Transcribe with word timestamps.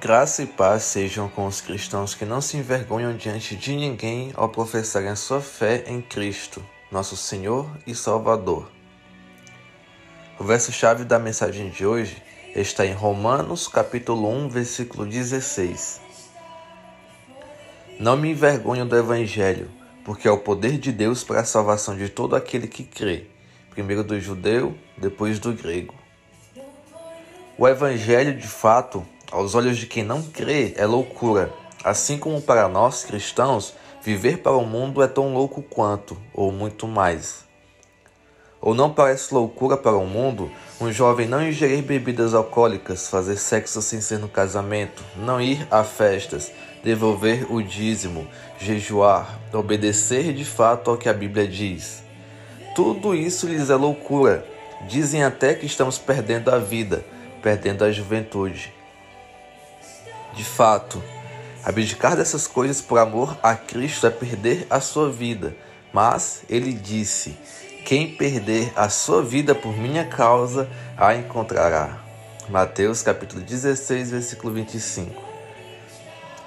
Graça 0.00 0.42
e 0.42 0.46
paz 0.46 0.84
sejam 0.84 1.28
com 1.28 1.46
os 1.46 1.60
cristãos 1.60 2.14
que 2.14 2.24
não 2.24 2.40
se 2.40 2.56
envergonham 2.56 3.14
diante 3.14 3.54
de 3.54 3.76
ninguém 3.76 4.32
ao 4.34 4.48
professarem 4.48 5.10
a 5.10 5.16
sua 5.16 5.42
fé 5.42 5.84
em 5.86 6.00
Cristo, 6.00 6.64
nosso 6.90 7.16
Senhor 7.18 7.70
e 7.86 7.94
Salvador. 7.94 8.70
O 10.38 10.44
verso-chave 10.44 11.04
da 11.04 11.18
mensagem 11.18 11.68
de 11.68 11.84
hoje 11.84 12.16
está 12.56 12.86
em 12.86 12.94
Romanos, 12.94 13.68
capítulo 13.68 14.30
1, 14.30 14.48
versículo 14.48 15.06
16. 15.06 16.00
Não 18.00 18.16
me 18.16 18.30
envergonho 18.30 18.86
do 18.86 18.96
evangelho, 18.96 19.70
porque 20.02 20.26
é 20.26 20.30
o 20.30 20.38
poder 20.38 20.78
de 20.78 20.92
Deus 20.92 21.22
para 21.22 21.40
a 21.40 21.44
salvação 21.44 21.94
de 21.94 22.08
todo 22.08 22.34
aquele 22.34 22.66
que 22.66 22.84
crê, 22.84 23.26
primeiro 23.70 24.02
do 24.02 24.18
judeu, 24.18 24.76
depois 24.96 25.38
do 25.38 25.52
grego. 25.52 25.94
O 27.58 27.68
evangelho, 27.68 28.36
de 28.36 28.48
fato, 28.48 29.06
aos 29.34 29.56
olhos 29.56 29.76
de 29.78 29.86
quem 29.86 30.04
não 30.04 30.22
crê, 30.22 30.74
é 30.76 30.86
loucura. 30.86 31.52
Assim 31.82 32.16
como 32.16 32.40
para 32.40 32.68
nós 32.68 33.02
cristãos, 33.02 33.74
viver 34.00 34.38
para 34.38 34.52
o 34.52 34.64
mundo 34.64 35.02
é 35.02 35.08
tão 35.08 35.34
louco 35.34 35.60
quanto, 35.60 36.16
ou 36.32 36.52
muito 36.52 36.86
mais. 36.86 37.42
Ou 38.60 38.74
não 38.76 38.94
parece 38.94 39.34
loucura 39.34 39.76
para 39.76 39.96
o 39.96 40.06
mundo 40.06 40.48
um 40.80 40.92
jovem 40.92 41.26
não 41.26 41.46
ingerir 41.46 41.82
bebidas 41.82 42.32
alcoólicas, 42.32 43.08
fazer 43.08 43.36
sexo 43.36 43.82
sem 43.82 44.00
ser 44.00 44.20
no 44.20 44.28
casamento, 44.28 45.02
não 45.16 45.40
ir 45.40 45.66
a 45.68 45.82
festas, 45.82 46.52
devolver 46.84 47.52
o 47.52 47.60
dízimo, 47.60 48.28
jejuar, 48.56 49.40
obedecer 49.52 50.32
de 50.32 50.44
fato 50.44 50.92
ao 50.92 50.96
que 50.96 51.08
a 51.08 51.12
Bíblia 51.12 51.48
diz. 51.48 52.04
Tudo 52.76 53.16
isso 53.16 53.48
lhes 53.48 53.68
é 53.68 53.74
loucura. 53.74 54.46
Dizem 54.88 55.24
até 55.24 55.54
que 55.54 55.66
estamos 55.66 55.98
perdendo 55.98 56.50
a 56.50 56.58
vida, 56.58 57.04
perdendo 57.42 57.84
a 57.84 57.90
juventude. 57.90 58.72
De 60.34 60.42
fato, 60.42 61.02
abdicar 61.62 62.16
dessas 62.16 62.46
coisas 62.46 62.80
por 62.80 62.98
amor 62.98 63.38
a 63.42 63.54
Cristo 63.54 64.06
é 64.06 64.10
perder 64.10 64.66
a 64.68 64.80
sua 64.80 65.10
vida. 65.10 65.54
Mas 65.92 66.42
ele 66.50 66.72
disse: 66.72 67.36
Quem 67.84 68.16
perder 68.16 68.72
a 68.74 68.88
sua 68.88 69.22
vida 69.22 69.54
por 69.54 69.76
minha 69.76 70.04
causa, 70.04 70.68
a 70.96 71.14
encontrará. 71.14 72.00
Mateus 72.48 73.02
capítulo 73.02 73.42
16, 73.42 74.10
versículo 74.10 74.52
25. 74.52 75.22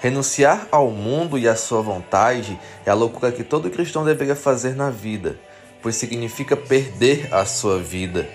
Renunciar 0.00 0.68
ao 0.70 0.90
mundo 0.90 1.36
e 1.36 1.48
à 1.48 1.56
sua 1.56 1.82
vontade 1.82 2.58
é 2.86 2.90
a 2.90 2.94
loucura 2.94 3.32
que 3.32 3.42
todo 3.42 3.70
cristão 3.70 4.04
deveria 4.04 4.36
fazer 4.36 4.76
na 4.76 4.90
vida, 4.90 5.36
pois 5.82 5.96
significa 5.96 6.56
perder 6.56 7.34
a 7.34 7.44
sua 7.44 7.78
vida. 7.80 8.28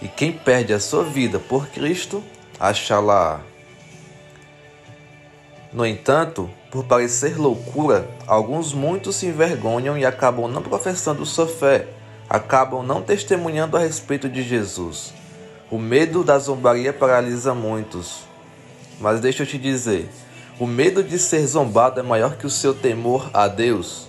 E 0.00 0.06
quem 0.06 0.32
perde 0.32 0.72
a 0.72 0.78
sua 0.78 1.02
vida 1.02 1.40
por 1.40 1.66
Cristo, 1.68 2.22
achá-la. 2.60 3.51
No 5.72 5.86
entanto, 5.86 6.50
por 6.70 6.84
parecer 6.84 7.38
loucura, 7.38 8.06
alguns 8.26 8.74
muitos 8.74 9.16
se 9.16 9.26
envergonham 9.26 9.96
e 9.96 10.04
acabam 10.04 10.46
não 10.46 10.60
professando 10.60 11.24
sua 11.24 11.46
fé, 11.46 11.88
acabam 12.28 12.82
não 12.82 13.00
testemunhando 13.00 13.78
a 13.78 13.80
respeito 13.80 14.28
de 14.28 14.42
Jesus. 14.42 15.14
O 15.70 15.78
medo 15.78 16.22
da 16.22 16.38
zombaria 16.38 16.92
paralisa 16.92 17.54
muitos. 17.54 18.24
Mas 19.00 19.20
deixa 19.20 19.44
eu 19.44 19.46
te 19.46 19.56
dizer, 19.56 20.10
o 20.60 20.66
medo 20.66 21.02
de 21.02 21.18
ser 21.18 21.46
zombado 21.46 21.98
é 21.98 22.02
maior 22.02 22.36
que 22.36 22.46
o 22.46 22.50
seu 22.50 22.74
temor 22.74 23.30
a 23.32 23.48
Deus. 23.48 24.08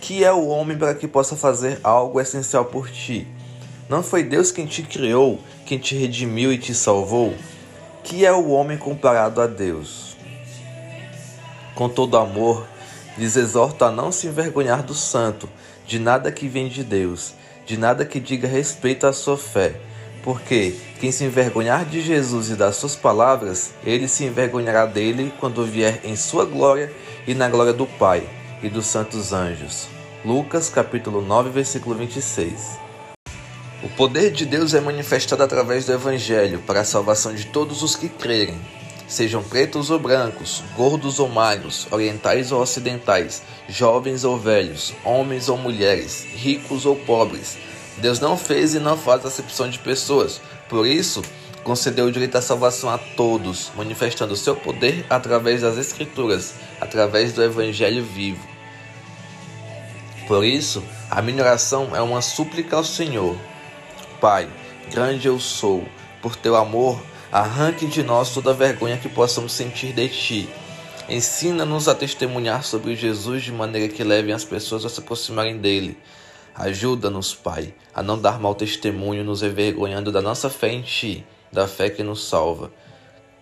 Que 0.00 0.24
é 0.24 0.32
o 0.32 0.48
homem 0.48 0.76
para 0.76 0.94
que 0.94 1.06
possa 1.06 1.36
fazer 1.36 1.78
algo 1.84 2.20
essencial 2.20 2.64
por 2.64 2.90
ti? 2.90 3.28
Não 3.88 4.02
foi 4.02 4.24
Deus 4.24 4.50
quem 4.50 4.66
te 4.66 4.82
criou, 4.82 5.38
quem 5.64 5.78
te 5.78 5.94
redimiu 5.94 6.52
e 6.52 6.58
te 6.58 6.74
salvou? 6.74 7.32
Que 8.02 8.26
é 8.26 8.32
o 8.32 8.48
homem 8.48 8.76
comparado 8.76 9.40
a 9.40 9.46
Deus? 9.46 10.15
Com 11.76 11.90
todo 11.90 12.16
amor, 12.16 12.66
lhes 13.18 13.36
exorto 13.36 13.84
a 13.84 13.90
não 13.90 14.10
se 14.10 14.26
envergonhar 14.26 14.82
do 14.82 14.94
santo, 14.94 15.46
de 15.86 15.98
nada 15.98 16.32
que 16.32 16.48
vem 16.48 16.68
de 16.68 16.82
Deus, 16.82 17.34
de 17.66 17.76
nada 17.76 18.06
que 18.06 18.18
diga 18.18 18.48
respeito 18.48 19.06
à 19.06 19.12
sua 19.12 19.36
fé. 19.36 19.78
Porque 20.22 20.74
quem 20.98 21.12
se 21.12 21.24
envergonhar 21.24 21.84
de 21.84 22.00
Jesus 22.00 22.48
e 22.48 22.54
das 22.56 22.76
suas 22.76 22.96
palavras, 22.96 23.72
ele 23.84 24.08
se 24.08 24.24
envergonhará 24.24 24.86
dele 24.86 25.30
quando 25.38 25.66
vier 25.66 26.00
em 26.02 26.16
sua 26.16 26.46
glória 26.46 26.90
e 27.26 27.34
na 27.34 27.46
glória 27.46 27.74
do 27.74 27.84
Pai 27.84 28.26
e 28.62 28.70
dos 28.70 28.86
santos 28.86 29.34
anjos. 29.34 29.86
Lucas 30.24 30.70
capítulo 30.70 31.20
9, 31.20 31.50
versículo 31.50 31.94
26. 31.94 32.78
O 33.84 33.88
poder 33.90 34.32
de 34.32 34.46
Deus 34.46 34.72
é 34.72 34.80
manifestado 34.80 35.42
através 35.42 35.84
do 35.84 35.92
Evangelho 35.92 36.58
para 36.66 36.80
a 36.80 36.84
salvação 36.84 37.34
de 37.34 37.44
todos 37.44 37.82
os 37.82 37.94
que 37.94 38.08
crerem 38.08 38.58
sejam 39.06 39.42
pretos 39.42 39.90
ou 39.90 39.98
brancos, 39.98 40.62
gordos 40.76 41.18
ou 41.18 41.28
magros, 41.28 41.86
orientais 41.90 42.52
ou 42.52 42.60
ocidentais, 42.60 43.42
jovens 43.68 44.24
ou 44.24 44.38
velhos, 44.38 44.92
homens 45.04 45.48
ou 45.48 45.56
mulheres, 45.56 46.26
ricos 46.34 46.84
ou 46.86 46.96
pobres. 46.96 47.56
Deus 47.98 48.20
não 48.20 48.36
fez 48.36 48.74
e 48.74 48.78
não 48.78 48.96
faz 48.96 49.24
acepção 49.24 49.70
de 49.70 49.78
pessoas. 49.78 50.40
Por 50.68 50.86
isso, 50.86 51.22
concedeu 51.62 52.06
o 52.06 52.12
direito 52.12 52.36
à 52.36 52.42
salvação 52.42 52.90
a 52.90 52.98
todos, 52.98 53.70
manifestando 53.74 54.36
seu 54.36 54.54
poder 54.54 55.06
através 55.08 55.62
das 55.62 55.78
Escrituras, 55.78 56.54
através 56.80 57.32
do 57.32 57.42
Evangelho 57.42 58.04
vivo. 58.04 58.46
Por 60.26 60.44
isso, 60.44 60.82
a 61.10 61.22
minha 61.22 61.42
oração 61.42 61.94
é 61.94 62.00
uma 62.02 62.20
súplica 62.20 62.76
ao 62.76 62.84
Senhor. 62.84 63.36
Pai, 64.20 64.48
grande 64.90 65.28
eu 65.28 65.38
sou, 65.38 65.84
por 66.20 66.34
teu 66.34 66.56
amor 66.56 67.00
Arranque 67.30 67.86
de 67.86 68.02
nós 68.02 68.32
toda 68.32 68.54
vergonha 68.54 68.96
que 68.96 69.08
possamos 69.08 69.52
sentir 69.52 69.92
de 69.92 70.08
ti. 70.08 70.48
Ensina-nos 71.08 71.88
a 71.88 71.94
testemunhar 71.94 72.64
sobre 72.64 72.96
Jesus 72.96 73.42
de 73.42 73.52
maneira 73.52 73.92
que 73.92 74.02
levem 74.02 74.32
as 74.32 74.44
pessoas 74.44 74.84
a 74.84 74.88
se 74.88 75.00
aproximarem 75.00 75.58
dele. 75.58 75.96
Ajuda-nos, 76.54 77.34
Pai, 77.34 77.74
a 77.94 78.02
não 78.02 78.18
dar 78.18 78.40
mau 78.40 78.54
testemunho, 78.54 79.22
nos 79.22 79.42
envergonhando 79.42 80.10
da 80.10 80.22
nossa 80.22 80.48
fé 80.48 80.72
em 80.72 80.82
Ti, 80.82 81.24
da 81.52 81.68
fé 81.68 81.90
que 81.90 82.02
nos 82.02 82.26
salva. 82.26 82.72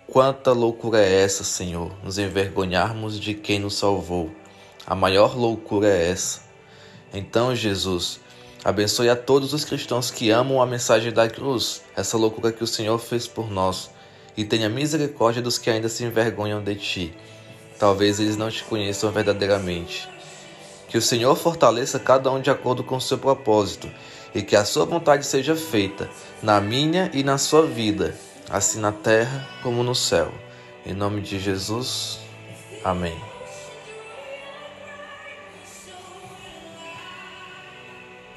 Quanta 0.06 0.52
loucura 0.52 1.00
é 1.00 1.22
essa, 1.22 1.44
Senhor, 1.44 1.90
nos 2.02 2.18
envergonharmos 2.18 3.18
de 3.18 3.34
quem 3.34 3.58
nos 3.58 3.74
salvou. 3.74 4.30
A 4.86 4.94
maior 4.94 5.36
loucura 5.36 5.88
é 5.88 6.10
essa. 6.10 6.42
Então, 7.12 7.54
Jesus, 7.54 8.20
Abençoe 8.64 9.10
a 9.10 9.16
todos 9.16 9.52
os 9.52 9.62
cristãos 9.62 10.10
que 10.10 10.30
amam 10.30 10.62
a 10.62 10.66
mensagem 10.66 11.12
da 11.12 11.28
cruz, 11.28 11.82
essa 11.94 12.16
loucura 12.16 12.50
que 12.50 12.64
o 12.64 12.66
Senhor 12.66 12.98
fez 12.98 13.28
por 13.28 13.50
nós, 13.50 13.90
e 14.34 14.42
tenha 14.42 14.70
misericórdia 14.70 15.42
dos 15.42 15.58
que 15.58 15.68
ainda 15.68 15.88
se 15.90 16.02
envergonham 16.02 16.64
de 16.64 16.74
ti. 16.74 17.14
Talvez 17.78 18.18
eles 18.18 18.38
não 18.38 18.50
te 18.50 18.64
conheçam 18.64 19.12
verdadeiramente. 19.12 20.08
Que 20.88 20.96
o 20.96 21.02
Senhor 21.02 21.36
fortaleça 21.36 21.98
cada 21.98 22.30
um 22.30 22.40
de 22.40 22.50
acordo 22.50 22.82
com 22.82 22.96
o 22.96 23.00
seu 23.00 23.18
propósito, 23.18 23.90
e 24.34 24.40
que 24.40 24.56
a 24.56 24.64
sua 24.64 24.86
vontade 24.86 25.26
seja 25.26 25.54
feita, 25.54 26.08
na 26.42 26.58
minha 26.58 27.10
e 27.12 27.22
na 27.22 27.36
sua 27.36 27.66
vida, 27.66 28.14
assim 28.48 28.80
na 28.80 28.92
terra 28.92 29.46
como 29.62 29.82
no 29.82 29.94
céu. 29.94 30.32
Em 30.86 30.94
nome 30.94 31.20
de 31.20 31.38
Jesus, 31.38 32.18
amém. 32.82 33.33